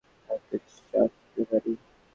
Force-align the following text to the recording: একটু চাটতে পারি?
একটু 0.29 0.55
চাটতে 0.87 1.41
পারি? 1.49 1.71